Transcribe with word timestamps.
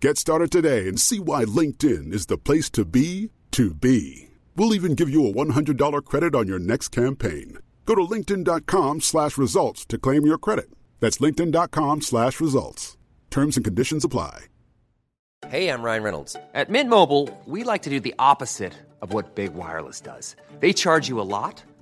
Get 0.00 0.16
started 0.16 0.52
today 0.52 0.86
and 0.86 1.00
see 1.00 1.18
why 1.18 1.44
LinkedIn 1.44 2.12
is 2.12 2.26
the 2.26 2.38
place 2.38 2.70
to 2.70 2.84
be 2.84 3.30
to 3.50 3.74
be. 3.74 4.28
We'll 4.54 4.72
even 4.74 4.94
give 4.94 5.10
you 5.10 5.26
a 5.26 5.32
$100 5.32 6.04
credit 6.04 6.36
on 6.36 6.46
your 6.46 6.60
next 6.60 6.90
campaign. 6.90 7.58
Go 7.84 7.96
to 7.96 8.02
linkedin.com 8.02 9.00
slash 9.00 9.36
results 9.36 9.84
to 9.86 9.98
claim 9.98 10.24
your 10.24 10.38
credit. 10.38 10.70
That's 11.00 11.18
linkedin.com 11.18 12.02
slash 12.02 12.40
results. 12.40 12.96
Terms 13.30 13.56
and 13.56 13.64
conditions 13.64 14.04
apply. 14.04 14.46
Hey, 15.48 15.68
I'm 15.68 15.82
Ryan 15.82 16.02
Reynolds. 16.04 16.36
At 16.54 16.70
Mint 16.70 16.90
Mobile, 16.90 17.28
we 17.44 17.64
like 17.64 17.82
to 17.82 17.90
do 17.90 17.98
the 17.98 18.14
opposite 18.20 18.74
of 19.02 19.12
what 19.12 19.34
Big 19.34 19.54
Wireless 19.54 20.00
does. 20.00 20.36
They 20.60 20.72
charge 20.72 21.08
you 21.08 21.20
a 21.20 21.26
lot, 21.26 21.62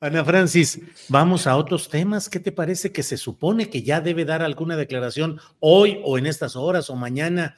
Ana 0.00 0.24
Francis, 0.24 0.80
vamos 1.08 1.48
a 1.48 1.56
otros 1.56 1.88
temas. 1.88 2.28
¿Qué 2.28 2.38
te 2.38 2.52
parece 2.52 2.92
que 2.92 3.02
se 3.02 3.16
supone 3.16 3.68
que 3.68 3.82
ya 3.82 4.00
debe 4.00 4.24
dar 4.24 4.42
alguna 4.42 4.76
declaración 4.76 5.40
hoy 5.58 6.00
o 6.04 6.18
en 6.18 6.26
estas 6.26 6.54
horas 6.54 6.88
o 6.88 6.94
mañana? 6.94 7.56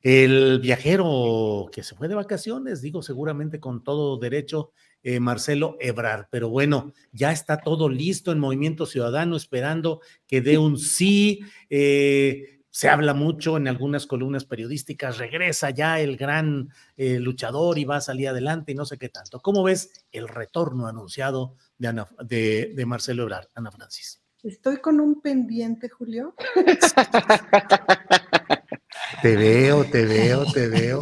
El 0.00 0.60
viajero 0.60 1.68
que 1.70 1.82
se 1.82 1.94
fue 1.94 2.08
de 2.08 2.14
vacaciones, 2.14 2.80
digo 2.80 3.02
seguramente 3.02 3.60
con 3.60 3.84
todo 3.84 4.16
derecho, 4.16 4.72
eh, 5.02 5.20
Marcelo 5.20 5.76
Ebrard. 5.78 6.28
Pero 6.30 6.48
bueno, 6.48 6.94
ya 7.12 7.32
está 7.32 7.58
todo 7.58 7.90
listo 7.90 8.32
en 8.32 8.38
Movimiento 8.38 8.86
Ciudadano, 8.86 9.36
esperando 9.36 10.00
que 10.26 10.40
dé 10.40 10.56
un 10.56 10.78
sí. 10.78 11.40
Eh, 11.68 12.59
se 12.70 12.88
habla 12.88 13.14
mucho 13.14 13.56
en 13.56 13.68
algunas 13.68 14.06
columnas 14.06 14.44
periodísticas, 14.44 15.18
regresa 15.18 15.70
ya 15.70 16.00
el 16.00 16.16
gran 16.16 16.70
eh, 16.96 17.18
luchador 17.18 17.78
y 17.78 17.84
va 17.84 17.96
a 17.96 18.00
salir 18.00 18.28
adelante 18.28 18.72
y 18.72 18.74
no 18.74 18.84
sé 18.84 18.96
qué 18.96 19.08
tanto. 19.08 19.40
¿Cómo 19.40 19.62
ves 19.62 20.04
el 20.12 20.28
retorno 20.28 20.86
anunciado 20.86 21.56
de, 21.78 21.88
Ana, 21.88 22.06
de, 22.24 22.72
de 22.74 22.86
Marcelo 22.86 23.24
Ebrard, 23.24 23.48
Ana 23.54 23.72
Francis? 23.72 24.22
Estoy 24.42 24.78
con 24.78 25.00
un 25.00 25.20
pendiente, 25.20 25.90
Julio. 25.90 26.34
te 29.22 29.36
veo, 29.36 29.84
te 29.84 30.06
veo, 30.06 30.46
te 30.46 30.68
veo. 30.68 30.98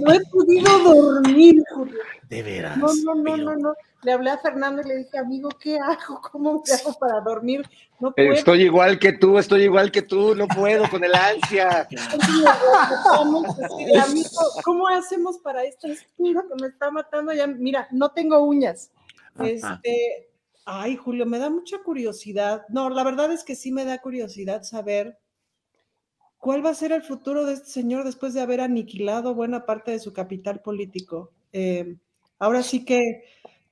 No 0.00 0.12
he 0.12 0.20
podido 0.26 0.78
dormir, 0.80 1.62
Julio. 1.74 1.77
De 2.28 2.42
veras. 2.42 2.76
No, 2.76 2.88
no, 3.04 3.14
no, 3.14 3.36
no, 3.36 3.56
no. 3.56 3.74
Le 4.02 4.12
hablé 4.12 4.30
a 4.30 4.38
Fernando 4.38 4.82
y 4.82 4.88
le 4.88 4.96
dije, 4.98 5.18
amigo, 5.18 5.48
¿qué 5.60 5.78
hago? 5.78 6.20
¿Cómo 6.20 6.62
me 6.64 6.72
hago 6.72 6.92
para 6.98 7.20
dormir? 7.20 7.68
No 7.98 8.12
puedo. 8.12 8.32
Estoy 8.32 8.62
igual 8.62 8.98
que 8.98 9.14
tú, 9.14 9.38
estoy 9.38 9.62
igual 9.62 9.90
que 9.90 10.02
tú, 10.02 10.34
no 10.34 10.46
puedo 10.46 10.88
con 10.90 11.02
el 11.02 11.14
ansia. 11.14 11.88
amigo, 14.02 14.28
¿cómo 14.62 14.88
hacemos 14.88 15.38
para 15.38 15.64
esta 15.64 15.88
espina 15.88 16.44
que 16.48 16.62
me 16.62 16.68
está 16.68 16.90
matando? 16.90 17.32
Ya, 17.32 17.46
mira, 17.46 17.88
no 17.90 18.10
tengo 18.10 18.40
uñas. 18.40 18.90
Este, 19.40 20.28
ay, 20.66 20.96
Julio, 20.96 21.24
me 21.24 21.38
da 21.38 21.48
mucha 21.48 21.78
curiosidad. 21.78 22.66
No, 22.68 22.90
la 22.90 23.04
verdad 23.04 23.32
es 23.32 23.42
que 23.42 23.56
sí 23.56 23.72
me 23.72 23.86
da 23.86 24.02
curiosidad 24.02 24.64
saber 24.64 25.18
cuál 26.36 26.64
va 26.64 26.70
a 26.70 26.74
ser 26.74 26.92
el 26.92 27.02
futuro 27.02 27.46
de 27.46 27.54
este 27.54 27.70
señor 27.70 28.04
después 28.04 28.34
de 28.34 28.42
haber 28.42 28.60
aniquilado 28.60 29.34
buena 29.34 29.64
parte 29.64 29.92
de 29.92 29.98
su 29.98 30.12
capital 30.12 30.60
político. 30.60 31.32
Eh, 31.52 31.96
ahora 32.38 32.62
sí 32.62 32.84
que 32.84 33.24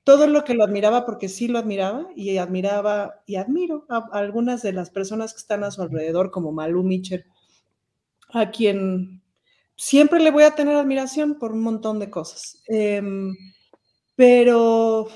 todo 0.03 0.25
lo 0.27 0.45
que 0.45 0.53
lo 0.53 0.63
admiraba, 0.63 1.05
porque 1.05 1.27
sí 1.27 1.49
lo 1.49 1.59
admiraba, 1.59 2.07
y 2.15 2.37
admiraba 2.37 3.21
y 3.25 3.35
admiro 3.35 3.85
a, 3.89 4.07
algunas 4.13 4.61
de 4.61 4.71
las 4.71 4.89
personas 4.89 5.33
que 5.33 5.39
están 5.39 5.65
a 5.65 5.71
su 5.71 5.81
alrededor, 5.81 6.31
como 6.31 6.53
Malú 6.53 6.81
Mitchell, 6.83 7.25
a 8.29 8.49
quien 8.51 9.21
siempre 9.75 10.19
le 10.21 10.31
voy 10.31 10.43
a 10.43 10.55
tener 10.55 10.75
admiración 10.75 11.37
por 11.37 11.51
un 11.51 11.61
montón 11.61 11.99
de 11.99 12.09
cosas. 12.09 12.63
Em, 12.67 13.35
pero, 14.15 15.07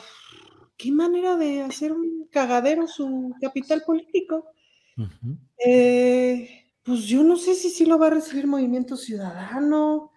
qué 0.77 0.91
manera 0.91 1.37
de 1.37 1.61
hacer 1.61 1.91
un 1.91 2.27
cagadero 2.29 2.87
su 2.87 3.33
capital 3.39 3.83
político. 3.85 4.45
Eh, 5.65 6.65
pues 6.83 7.03
yo 7.03 7.23
no 7.23 7.37
sé 7.37 7.55
si 7.55 7.69
sí 7.69 7.85
lo 7.85 7.97
va 7.97 8.07
a 8.07 8.11
recibir 8.11 8.45
Movimiento 8.45 8.97
Ciudadano, 8.97 10.11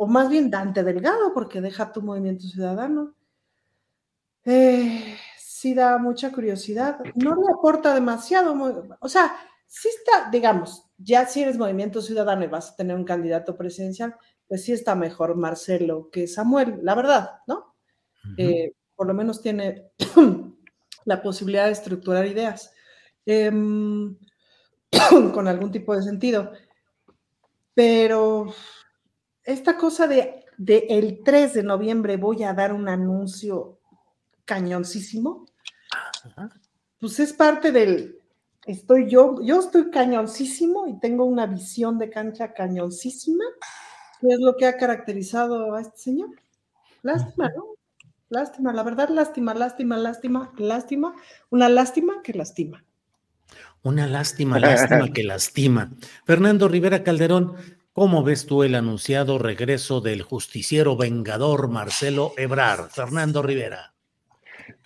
o 0.00 0.06
más 0.06 0.30
bien 0.30 0.48
Dante 0.48 0.84
Delgado, 0.84 1.34
porque 1.34 1.60
deja 1.60 1.90
tu 1.90 2.00
Movimiento 2.00 2.46
Ciudadano. 2.46 3.16
Eh, 4.44 5.16
sí 5.36 5.74
da 5.74 5.98
mucha 5.98 6.30
curiosidad. 6.30 7.00
No 7.16 7.34
le 7.34 7.52
aporta 7.52 7.92
demasiado. 7.92 8.54
O 9.00 9.08
sea, 9.08 9.34
sí 9.66 9.88
está, 9.88 10.30
digamos, 10.30 10.84
ya 10.98 11.26
si 11.26 11.42
eres 11.42 11.58
Movimiento 11.58 12.00
Ciudadano 12.00 12.44
y 12.44 12.46
vas 12.46 12.70
a 12.70 12.76
tener 12.76 12.94
un 12.94 13.04
candidato 13.04 13.56
presidencial, 13.56 14.14
pues 14.46 14.62
sí 14.62 14.72
está 14.72 14.94
mejor 14.94 15.34
Marcelo 15.34 16.10
que 16.12 16.28
Samuel, 16.28 16.78
la 16.84 16.94
verdad, 16.94 17.30
¿no? 17.48 17.74
Eh, 18.36 18.74
por 18.94 19.08
lo 19.08 19.14
menos 19.14 19.42
tiene 19.42 19.90
la 21.06 21.20
posibilidad 21.20 21.66
de 21.66 21.72
estructurar 21.72 22.24
ideas 22.24 22.72
em, 23.26 24.16
con 25.34 25.48
algún 25.48 25.72
tipo 25.72 25.96
de 25.96 26.04
sentido. 26.04 26.52
Pero 27.74 28.54
esta 29.48 29.78
cosa 29.78 30.06
de, 30.06 30.44
de 30.58 30.86
el 30.90 31.22
3 31.24 31.54
de 31.54 31.62
noviembre 31.62 32.18
voy 32.18 32.44
a 32.44 32.52
dar 32.52 32.74
un 32.74 32.86
anuncio 32.86 33.80
cañoncísimo, 34.44 35.46
pues 37.00 37.18
es 37.18 37.32
parte 37.32 37.72
del, 37.72 38.18
estoy 38.66 39.08
yo, 39.08 39.40
yo 39.42 39.60
estoy 39.60 39.90
cañoncísimo 39.90 40.86
y 40.86 41.00
tengo 41.00 41.24
una 41.24 41.46
visión 41.46 41.98
de 41.98 42.10
cancha 42.10 42.52
cañoncísima, 42.52 43.44
que 44.20 44.28
es 44.28 44.38
lo 44.38 44.54
que 44.54 44.66
ha 44.66 44.76
caracterizado 44.76 45.74
a 45.74 45.80
este 45.80 45.96
señor. 45.96 46.30
Lástima, 47.02 47.50
¿no? 47.56 47.64
Lástima, 48.28 48.74
la 48.74 48.82
verdad, 48.82 49.08
lástima, 49.08 49.54
lástima, 49.54 49.96
lástima, 49.96 50.52
lástima, 50.58 51.14
una 51.48 51.70
lástima 51.70 52.20
que 52.22 52.34
lastima. 52.34 52.84
Una 53.82 54.06
lástima, 54.06 54.58
lástima 54.58 55.08
que 55.08 55.22
lastima. 55.22 55.90
Fernando 56.26 56.68
Rivera 56.68 57.02
Calderón, 57.02 57.54
¿cómo 57.98 58.22
ves 58.22 58.46
tú 58.46 58.62
el 58.62 58.76
anunciado 58.76 59.40
regreso 59.40 60.00
del 60.00 60.22
justiciero 60.22 60.96
vengador 60.96 61.66
Marcelo 61.66 62.32
Ebrard? 62.36 62.90
Fernando 62.90 63.42
Rivera. 63.42 63.92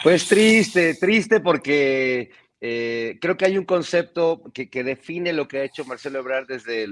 Pues 0.02 0.26
triste, 0.28 0.94
triste 0.94 1.40
porque 1.40 2.30
eh, 2.58 3.18
creo 3.20 3.36
que 3.36 3.44
hay 3.44 3.58
un 3.58 3.66
concepto 3.66 4.42
que, 4.54 4.66
define 4.82 5.34
lo 5.34 5.46
que 5.46 5.58
ha 5.58 5.64
hecho 5.64 5.84
Marcelo 5.84 6.20
Ebrard 6.20 6.46
desde 6.46 6.86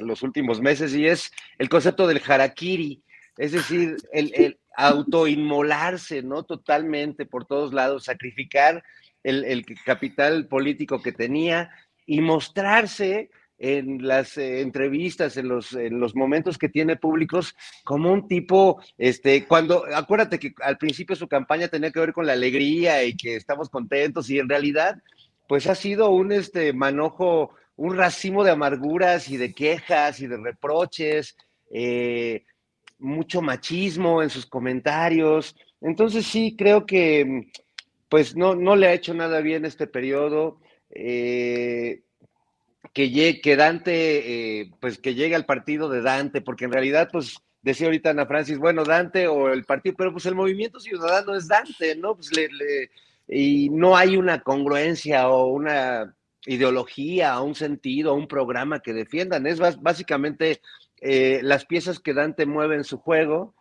los 0.00 0.24
últimos 0.24 0.60
meses 0.60 0.92
y 0.92 1.06
es 1.06 1.30
el 1.56 1.68
concepto 1.68 2.08
del 2.08 2.20
harakiri, 2.26 3.04
es 3.38 3.52
decir, 3.52 3.94
el, 4.12 4.32
el 4.34 4.58
autoinmolarse, 4.76 6.24
¿no? 6.24 6.42
Totalmente 6.42 7.26
por 7.26 7.46
todos 7.46 7.72
lados, 7.72 8.06
sacrificar 8.06 8.82
el, 9.22 9.64
capital 9.84 10.48
político 10.48 11.00
que 11.00 11.12
tenía 11.12 11.70
y 12.06 12.22
mostrarse 12.22 13.30
en 13.64 14.06
las 14.06 14.36
eh, 14.36 14.60
entrevistas, 14.60 15.38
en 15.38 15.48
los, 15.48 15.72
en 15.72 15.98
los 15.98 16.14
momentos 16.14 16.58
que 16.58 16.68
tiene 16.68 16.96
públicos, 16.96 17.56
como 17.82 18.12
un 18.12 18.28
tipo, 18.28 18.82
este, 18.98 19.46
cuando, 19.46 19.86
acuérdate 19.94 20.38
que 20.38 20.52
al 20.60 20.76
principio 20.76 21.16
su 21.16 21.28
campaña 21.28 21.68
tenía 21.68 21.90
que 21.90 22.00
ver 22.00 22.12
con 22.12 22.26
la 22.26 22.34
alegría 22.34 23.02
y 23.04 23.16
que 23.16 23.36
estamos 23.36 23.70
contentos 23.70 24.28
y 24.28 24.38
en 24.38 24.50
realidad, 24.50 24.98
pues 25.48 25.66
ha 25.66 25.74
sido 25.74 26.10
un 26.10 26.32
este, 26.32 26.74
manojo, 26.74 27.54
un 27.76 27.96
racimo 27.96 28.44
de 28.44 28.50
amarguras 28.50 29.30
y 29.30 29.38
de 29.38 29.54
quejas 29.54 30.20
y 30.20 30.26
de 30.26 30.36
reproches, 30.36 31.34
eh, 31.72 32.44
mucho 32.98 33.40
machismo 33.40 34.22
en 34.22 34.28
sus 34.28 34.44
comentarios. 34.44 35.56
Entonces 35.80 36.26
sí, 36.26 36.54
creo 36.56 36.84
que 36.84 37.50
pues 38.10 38.36
no, 38.36 38.54
no 38.54 38.76
le 38.76 38.88
ha 38.88 38.92
hecho 38.92 39.14
nada 39.14 39.40
bien 39.40 39.64
este 39.64 39.86
periodo. 39.86 40.60
Eh, 40.90 42.02
que, 42.94 43.10
llegue, 43.10 43.56
Dante, 43.56 44.60
eh, 44.60 44.70
pues 44.80 44.98
que 44.98 45.14
llegue 45.14 45.34
al 45.34 45.44
partido 45.44 45.88
de 45.90 46.00
Dante, 46.00 46.40
porque 46.40 46.64
en 46.64 46.72
realidad, 46.72 47.10
pues 47.12 47.36
decía 47.60 47.86
ahorita 47.88 48.10
Ana 48.10 48.26
Francis, 48.26 48.58
bueno, 48.58 48.84
Dante 48.84 49.26
o 49.26 49.48
el 49.48 49.64
partido, 49.64 49.96
pero 49.98 50.12
pues 50.12 50.26
el 50.26 50.34
movimiento 50.34 50.78
ciudadano 50.80 51.34
es 51.34 51.48
Dante, 51.48 51.96
¿no? 51.96 52.14
Pues 52.14 52.30
le, 52.34 52.90
y 53.28 53.68
no 53.70 53.96
hay 53.96 54.16
una 54.16 54.40
congruencia 54.42 55.28
o 55.28 55.46
una 55.46 56.14
ideología, 56.46 57.40
o 57.40 57.44
un 57.44 57.54
sentido, 57.54 58.12
o 58.12 58.16
un 58.16 58.28
programa 58.28 58.80
que 58.80 58.92
defiendan. 58.92 59.46
Es 59.46 59.58
básicamente 59.58 60.60
eh, 61.00 61.40
las 61.42 61.64
piezas 61.64 61.98
que 61.98 62.14
Dante 62.14 62.46
mueve 62.46 62.76
en 62.76 62.84
su 62.84 62.98
juego. 62.98 63.54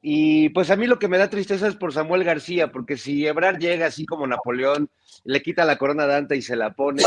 Y 0.00 0.50
pues 0.50 0.70
a 0.70 0.76
mí 0.76 0.86
lo 0.86 0.98
que 0.98 1.08
me 1.08 1.18
da 1.18 1.28
tristeza 1.28 1.66
es 1.66 1.74
por 1.74 1.92
Samuel 1.92 2.22
García, 2.22 2.70
porque 2.70 2.96
si 2.96 3.26
Ebrard 3.26 3.58
llega 3.58 3.86
así 3.86 4.06
como 4.06 4.26
Napoleón, 4.26 4.88
le 5.24 5.42
quita 5.42 5.64
la 5.64 5.76
corona 5.76 6.04
a 6.04 6.06
Dante 6.06 6.36
y 6.36 6.42
se 6.42 6.54
la 6.54 6.72
pone, 6.72 7.02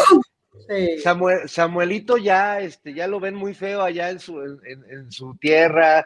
Samuel, 1.02 1.50
Samuelito 1.50 2.18
ya, 2.18 2.60
este, 2.60 2.94
ya 2.94 3.08
lo 3.08 3.19
ven 3.19 3.36
muy 3.36 3.54
feo 3.54 3.81
allá 3.81 4.10
en 4.10 4.19
su, 4.19 4.42
en, 4.42 5.12
su 5.12 5.36
tierra, 5.36 6.06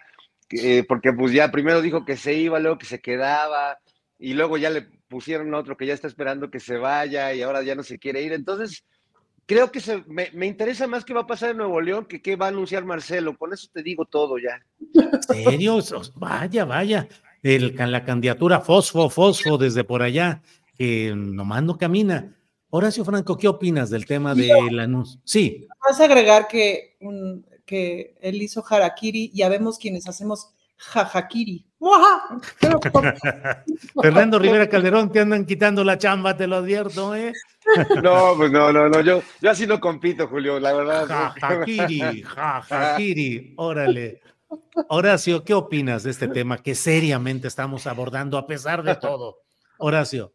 eh, 0.49 0.83
porque 0.87 1.13
pues 1.13 1.31
ya 1.33 1.51
primero 1.51 1.81
dijo 1.81 2.05
que 2.05 2.17
se 2.17 2.33
iba, 2.33 2.59
luego 2.59 2.77
que 2.77 2.85
se 2.85 3.01
quedaba, 3.01 3.79
y 4.17 4.33
luego 4.33 4.57
ya 4.57 4.69
le 4.69 4.87
pusieron 5.07 5.53
otro 5.53 5.77
que 5.77 5.85
ya 5.85 5.93
está 5.93 6.07
esperando 6.07 6.49
que 6.49 6.59
se 6.59 6.77
vaya 6.77 7.33
y 7.33 7.41
ahora 7.41 7.63
ya 7.63 7.75
no 7.75 7.83
se 7.83 7.99
quiere 7.99 8.21
ir. 8.21 8.33
Entonces, 8.33 8.83
creo 9.45 9.71
que 9.71 9.79
se, 9.79 10.03
me, 10.07 10.29
me, 10.33 10.47
interesa 10.47 10.87
más 10.87 11.05
qué 11.05 11.13
va 11.13 11.21
a 11.21 11.27
pasar 11.27 11.51
en 11.51 11.57
Nuevo 11.57 11.79
León 11.81 12.05
que 12.05 12.21
qué 12.21 12.35
va 12.35 12.47
a 12.47 12.49
anunciar 12.49 12.85
Marcelo. 12.85 13.37
Con 13.37 13.53
eso 13.53 13.67
te 13.71 13.83
digo 13.83 14.05
todo 14.05 14.37
ya. 14.37 14.63
¿En 14.93 15.23
serio? 15.23 15.79
Vaya, 16.15 16.65
vaya. 16.65 17.07
El, 17.43 17.75
la 17.77 18.03
candidatura 18.03 18.59
Fosfo, 18.59 19.09
Fosfo 19.09 19.57
desde 19.57 19.83
por 19.83 20.01
allá, 20.01 20.41
que 20.77 21.13
nomás 21.15 21.61
no 21.63 21.77
camina. 21.77 22.35
Horacio 22.77 23.05
Franco, 23.05 23.37
¿qué 23.37 23.47
opinas 23.47 23.89
del 23.89 24.05
tema 24.05 24.35
de 24.35 24.51
anuncio? 24.51 25.21
Sí. 25.23 25.65
Vas 25.79 25.97
a 26.01 26.03
agregar 26.03 26.49
que, 26.49 26.97
que 27.65 28.17
él 28.19 28.41
hizo 28.41 28.65
harakiri, 28.69 29.31
ya 29.33 29.47
vemos 29.47 29.77
quienes 29.77 30.09
hacemos 30.09 30.49
jajakiri. 30.75 31.65
Fernando 34.01 34.39
Rivera 34.39 34.67
Calderón, 34.67 35.09
te 35.09 35.21
andan 35.21 35.45
quitando 35.45 35.85
la 35.85 35.97
chamba, 35.97 36.35
te 36.35 36.47
lo 36.47 36.57
advierto, 36.57 37.15
¿eh? 37.15 37.31
No, 38.03 38.33
pues 38.35 38.51
no, 38.51 38.73
no, 38.73 38.89
no, 38.89 38.99
yo, 38.99 39.21
yo 39.39 39.51
así 39.51 39.65
no 39.65 39.79
compito, 39.79 40.27
Julio, 40.27 40.59
la 40.59 40.73
verdad. 40.73 41.07
Jajakiri, 41.07 42.23
jajakiri, 42.23 43.53
órale. 43.55 44.19
Horacio, 44.89 45.45
¿qué 45.45 45.53
opinas 45.53 46.03
de 46.03 46.11
este 46.11 46.27
tema 46.27 46.57
que 46.57 46.75
seriamente 46.75 47.47
estamos 47.47 47.87
abordando 47.87 48.37
a 48.37 48.45
pesar 48.45 48.83
de 48.83 48.97
todo? 48.97 49.37
Horacio. 49.77 50.34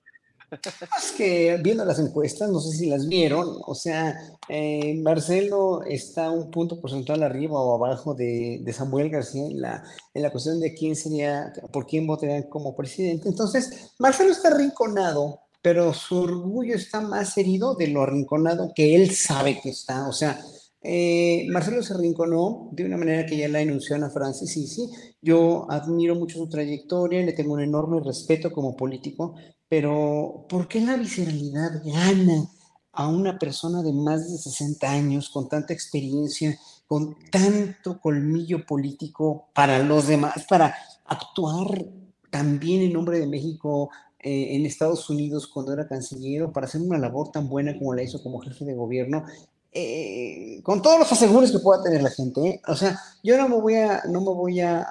Es 0.53 1.13
que 1.17 1.59
viendo 1.63 1.85
las 1.85 1.99
encuestas, 1.99 2.51
no 2.51 2.61
sé 2.61 2.77
si 2.77 2.87
las 2.87 3.09
vieron, 3.09 3.59
o 3.67 3.75
sea, 3.75 4.17
eh, 4.49 4.95
Marcelo 5.03 5.83
está 5.85 6.31
un 6.31 6.51
punto 6.51 6.81
porcentual 6.81 7.23
arriba 7.23 7.61
o 7.61 7.75
abajo 7.75 8.15
de, 8.15 8.65
Samuel 8.73 9.11
García 9.11 9.47
en 9.47 9.61
la, 9.61 9.85
en 10.15 10.23
la 10.23 10.31
cuestión 10.31 10.61
de 10.61 10.75
quién 10.75 10.97
sería, 10.97 11.53
por 11.73 11.87
quién 11.87 12.07
votarían 12.07 12.45
como 12.45 12.75
presidente. 12.75 13.29
Entonces, 13.29 13.93
Marcelo 13.99 14.31
está 14.31 14.49
arrinconado, 14.49 15.41
pero 15.63 15.93
su 15.93 16.19
orgullo 16.19 16.75
está 16.75 17.01
más 17.01 17.37
herido 17.37 17.75
de 17.75 17.89
lo 17.89 18.03
arrinconado 18.03 18.73
que 18.75 18.97
él 18.97 19.11
sabe 19.11 19.61
que 19.61 19.71
está. 19.71 20.09
O 20.09 20.13
sea, 20.13 20.41
eh, 20.83 21.47
Marcelo 21.51 21.83
se 21.83 21.93
arrinconó 21.93 22.71
de 22.73 22.85
una 22.85 22.97
manera 22.97 23.27
que 23.27 23.37
ya 23.37 23.49
la 23.49 23.61
enunció 23.61 23.97
Ana 23.97 24.09
Francis, 24.09 24.51
sí, 24.51 24.67
sí, 24.67 24.91
yo 25.21 25.71
admiro 25.71 26.15
mucho 26.15 26.39
su 26.39 26.49
trayectoria, 26.49 27.23
le 27.23 27.35
tengo 27.35 27.53
un 27.53 27.61
enorme 27.61 28.01
respeto 28.03 28.51
como 28.51 28.77
político, 28.77 29.35
pero 29.71 30.47
¿por 30.49 30.67
qué 30.67 30.81
la 30.81 30.97
visceralidad 30.97 31.81
gana 31.85 32.51
a 32.93 33.07
una 33.07 33.39
persona 33.39 33.83
de 33.83 33.93
más 33.93 34.29
de 34.29 34.37
60 34.37 34.91
años, 34.91 35.31
con 35.31 35.49
tanta 35.49 35.73
experiencia, 35.73 36.59
con 36.89 37.17
tanto 37.31 38.01
colmillo 38.01 38.67
político 38.67 39.49
para 39.55 39.79
los 39.79 40.09
demás, 40.09 40.45
para 40.49 40.75
actuar 41.07 41.87
también 42.31 42.83
en 42.83 42.93
nombre 42.93 43.21
de 43.21 43.29
México 43.29 43.91
eh, 44.19 44.57
en 44.57 44.67
Estados 44.67 45.09
Unidos 45.09 45.47
cuando 45.47 45.73
era 45.73 45.87
canciller, 45.87 46.51
para 46.51 46.67
hacer 46.67 46.81
una 46.81 46.99
labor 46.99 47.31
tan 47.31 47.49
buena 47.49 47.79
como 47.79 47.95
la 47.95 48.03
hizo 48.03 48.21
como 48.25 48.41
jefe 48.41 48.65
de 48.65 48.75
gobierno? 48.75 49.25
Eh, 49.73 50.61
con 50.65 50.83
todos 50.83 50.99
los 50.99 51.13
aseguros 51.13 51.53
que 51.53 51.61
pueda 51.61 51.81
tener 51.81 52.03
la 52.03 52.11
gente, 52.11 52.41
¿eh? 52.45 52.63
o 52.67 52.75
sea, 52.75 53.01
yo 53.23 53.37
no 53.37 53.49
me 53.49 53.55
voy 53.55 53.77
a, 53.77 54.03
no 54.09 54.21
me 54.21 54.33
voy 54.33 54.61
a, 54.61 54.85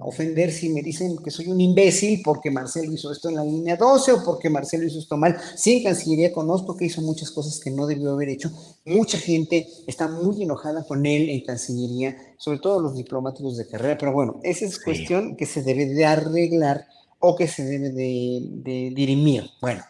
ofender 0.00 0.52
si 0.52 0.68
me 0.68 0.82
dicen 0.82 1.16
que 1.24 1.30
soy 1.30 1.48
un 1.48 1.58
imbécil 1.58 2.20
porque 2.22 2.50
Marcelo 2.50 2.92
hizo 2.92 3.10
esto 3.10 3.30
en 3.30 3.36
la 3.36 3.44
línea 3.44 3.76
12 3.76 4.12
o 4.12 4.22
porque 4.22 4.50
Marcelo 4.50 4.84
hizo 4.84 4.98
esto 4.98 5.16
mal. 5.16 5.34
Sí, 5.54 5.78
en 5.78 5.84
Cancillería 5.84 6.30
conozco 6.30 6.76
que 6.76 6.84
hizo 6.84 7.00
muchas 7.00 7.30
cosas 7.30 7.58
que 7.58 7.70
no 7.70 7.86
debió 7.86 8.12
haber 8.12 8.28
hecho. 8.28 8.50
Mucha 8.84 9.16
gente 9.16 9.66
está 9.86 10.08
muy 10.08 10.42
enojada 10.42 10.84
con 10.84 11.06
él 11.06 11.30
en 11.30 11.40
Cancillería, 11.40 12.16
sobre 12.36 12.58
todo 12.58 12.80
los 12.80 12.96
diplomáticos 12.96 13.56
de 13.56 13.66
carrera, 13.66 13.96
pero 13.98 14.12
bueno, 14.12 14.40
esa 14.42 14.66
es 14.66 14.78
cuestión 14.78 15.36
que 15.36 15.46
se 15.46 15.62
debe 15.62 15.86
de 15.86 16.04
arreglar 16.04 16.86
o 17.18 17.34
que 17.34 17.48
se 17.48 17.64
debe 17.64 17.90
de, 17.90 18.40
de 18.62 18.92
dirimir. 18.94 19.48
Bueno, 19.62 19.82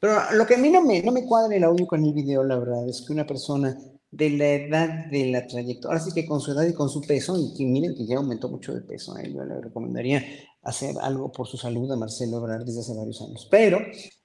pero 0.00 0.32
lo 0.32 0.46
que 0.46 0.54
a 0.54 0.58
mí 0.58 0.70
no 0.70 0.82
me, 0.82 1.02
no 1.02 1.12
me 1.12 1.24
cuadra 1.24 1.56
el 1.56 1.64
audio 1.64 1.86
con 1.86 2.04
el 2.04 2.12
video, 2.12 2.44
la 2.44 2.58
verdad, 2.58 2.88
es 2.88 3.02
que 3.02 3.12
una 3.12 3.26
persona 3.26 3.78
de 4.10 4.30
la 4.30 4.48
edad 4.52 5.06
de 5.06 5.26
la 5.26 5.46
trayectoria, 5.46 5.98
así 5.98 6.12
que 6.12 6.26
con 6.26 6.40
su 6.40 6.52
edad 6.52 6.66
y 6.66 6.74
con 6.74 6.88
su 6.88 7.00
peso, 7.00 7.36
y 7.38 7.54
que 7.54 7.64
miren 7.64 7.94
que 7.94 8.06
ya 8.06 8.16
aumentó 8.16 8.48
mucho 8.48 8.74
de 8.74 8.80
peso, 8.80 9.16
¿eh? 9.18 9.32
yo 9.32 9.44
le 9.44 9.60
recomendaría 9.60 10.24
hacer 10.62 10.94
algo 11.00 11.30
por 11.30 11.46
su 11.46 11.56
salud 11.56 11.90
a 11.92 11.96
Marcelo 11.96 12.38
Ebrard 12.38 12.64
desde 12.64 12.80
hace 12.80 12.94
varios 12.94 13.20
años. 13.22 13.46
Pero 13.50 13.78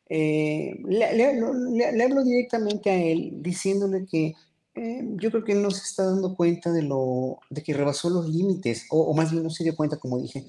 eh, 0.09 0.75
le, 0.85 2.03
hablo 2.03 2.23
directamente 2.23 2.89
a 2.89 3.01
él 3.01 3.41
diciéndole 3.41 4.06
que 4.06 4.33
eh, 4.75 5.07
yo 5.15 5.29
creo 5.31 5.44
que 5.44 5.56
no 5.56 5.71
se 5.71 5.83
está 5.83 6.06
dando 6.06 6.35
cuenta 6.35 6.71
de, 6.71 6.83
lo, 6.83 7.39
de 7.50 7.62
que 7.62 7.73
rebasó 7.73 8.09
los 8.09 8.29
límites, 8.29 8.85
o, 8.89 9.01
o, 9.01 9.13
más 9.13 9.31
bien 9.31 9.44
no 9.44 9.50
se 9.50 9.63
dio 9.63 9.75
cuenta, 9.75 9.97
como 9.97 10.19
dije, 10.19 10.45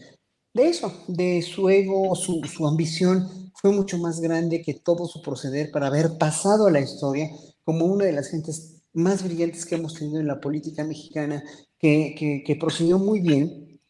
de 0.54 0.68
eso, 0.68 0.92
de 1.08 1.42
su 1.42 1.68
ego, 1.70 2.14
su, 2.14 2.66
ambición 2.66 3.50
fue 3.54 3.72
mucho 3.72 3.98
más 3.98 4.20
grande 4.20 4.62
que 4.62 4.74
todo 4.74 5.06
su 5.06 5.22
proceder 5.22 5.70
para 5.70 5.86
haber 5.86 6.18
pasado 6.18 6.66
a 6.66 6.70
la 6.70 6.80
historia 6.80 7.30
como 7.64 7.86
una 7.86 8.04
de 8.04 8.12
las 8.12 8.28
gentes 8.28 8.82
más 8.92 9.22
brillantes 9.22 9.64
que 9.64 9.76
hemos 9.76 9.94
tenido 9.94 10.20
en 10.20 10.26
la 10.26 10.40
política 10.40 10.84
mexicana, 10.84 11.42
que, 11.78 12.42
que, 12.46 12.56
procedió 12.56 12.98
muy 12.98 13.20
bien 13.20 13.80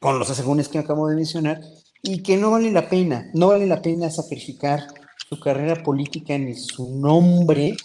con 0.00 0.18
los 0.18 0.30
asegúnes 0.30 0.68
que 0.68 0.78
acabo 0.78 1.08
de 1.08 1.16
mencionar 1.16 1.60
y 2.02 2.22
que 2.22 2.36
no 2.36 2.52
vale 2.52 2.72
la 2.72 2.88
pena, 2.88 3.30
no 3.34 3.48
vale 3.48 3.66
la 3.66 3.82
pena 3.82 4.10
sacrificar 4.10 4.86
su 5.28 5.38
carrera 5.38 5.82
política 5.82 6.38
ni 6.38 6.54
su 6.54 6.98
nombre, 6.98 7.76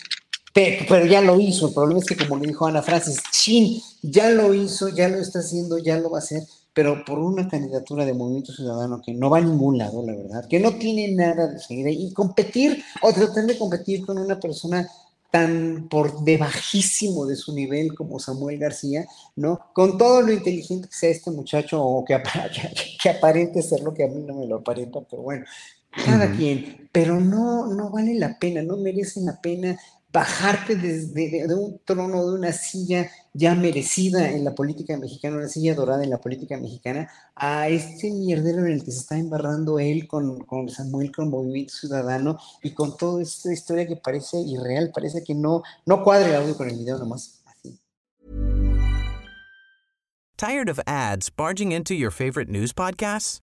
pero, 0.53 0.85
pero, 0.87 1.05
ya 1.05 1.19
lo 1.21 1.39
hizo. 1.39 1.67
El 1.67 1.73
problema 1.73 1.99
es 1.99 2.05
que, 2.05 2.15
como 2.15 2.37
le 2.37 2.47
dijo 2.47 2.65
Ana 2.65 2.81
Francis, 2.81 3.21
chin, 3.31 3.81
ya 4.01 4.29
lo 4.29 4.53
hizo, 4.53 4.87
ya 4.89 5.09
lo 5.09 5.17
está 5.17 5.39
haciendo, 5.39 5.77
ya 5.77 5.97
lo 5.97 6.09
va 6.09 6.19
a 6.19 6.21
hacer 6.21 6.43
pero 6.73 7.05
por 7.05 7.19
una 7.19 7.47
candidatura 7.47 8.05
de 8.05 8.13
Movimiento 8.13 8.51
Ciudadano 8.51 9.01
que 9.01 9.13
no 9.13 9.29
va 9.29 9.37
a 9.37 9.41
ningún 9.41 9.77
lado, 9.77 10.05
la 10.05 10.15
verdad, 10.15 10.47
que 10.47 10.59
no 10.59 10.73
tiene 10.75 11.11
nada 11.13 11.47
de 11.47 11.59
seguir 11.59 11.87
y 11.87 12.11
competir 12.13 12.83
o 13.01 13.13
tratar 13.13 13.45
de 13.45 13.57
competir 13.57 14.05
con 14.05 14.17
una 14.17 14.39
persona 14.39 14.89
tan 15.33 15.87
por 15.89 16.23
debajísimo 16.23 17.25
de 17.25 17.35
su 17.35 17.55
nivel 17.55 17.95
como 17.95 18.19
Samuel 18.19 18.59
García, 18.59 19.07
¿no? 19.35 19.59
Con 19.73 19.97
todo 19.97 20.21
lo 20.21 20.31
inteligente 20.31 20.87
que 20.87 20.95
sea 20.95 21.09
este 21.09 21.31
muchacho 21.31 21.83
o 21.83 22.05
que, 22.05 22.21
que 23.01 23.09
aparente 23.09 23.63
ser 23.63 23.81
lo 23.81 23.93
que 23.93 24.03
a 24.03 24.07
mí 24.07 24.21
no 24.21 24.35
me 24.35 24.45
lo 24.45 24.57
aparenta, 24.57 24.99
pero 25.09 25.23
bueno, 25.23 25.45
cada 26.05 26.31
quien, 26.31 26.87
pero 26.91 27.19
no, 27.19 27.67
no 27.67 27.89
vale 27.89 28.13
la 28.15 28.37
pena, 28.37 28.61
no 28.61 28.77
merece 28.77 29.21
la 29.21 29.41
pena 29.41 29.79
bajarte 30.13 30.75
desde 30.75 31.47
de 31.47 31.55
un 31.55 31.81
trono, 31.83 32.23
de 32.29 32.35
una 32.35 32.53
silla 32.53 33.09
ya 33.33 33.55
merecida 33.55 34.29
en 34.29 34.43
la 34.43 34.53
política 34.53 34.95
mexicana, 34.95 35.37
una 35.37 35.47
silla 35.47 35.73
dorada 35.73 36.03
en 36.03 36.11
la 36.11 36.19
política 36.19 36.55
mexicana, 36.57 37.09
a 37.35 37.67
este 37.67 38.11
mierdero 38.11 38.59
en 38.59 38.73
el 38.73 38.83
que 38.83 38.91
se 38.91 38.99
está 38.99 39.17
embarrando 39.17 39.79
él 39.79 40.07
con, 40.07 40.39
con 40.41 40.69
Samuel, 40.69 41.11
con 41.11 41.29
Movimiento 41.29 41.73
Ciudadano 41.73 42.37
y 42.61 42.71
con 42.71 42.95
toda 42.95 43.23
esta 43.23 43.51
historia 43.51 43.87
que 43.87 43.95
parece 43.95 44.39
irreal, 44.39 44.91
parece 44.93 45.23
que 45.23 45.33
no, 45.33 45.63
no 45.87 46.03
cuadra 46.03 46.29
el 46.29 46.35
audio 46.35 46.55
con 46.55 46.69
el 46.69 46.77
video 46.77 46.99
nomás. 46.99 47.41
Así. 47.45 47.79
Tired 50.37 50.69
of 50.69 50.79
ads 50.85 51.31
barging 51.31 51.71
into 51.71 51.95
your 51.95 52.11
favorite 52.11 52.51
news 52.51 52.71
podcasts? 52.71 53.42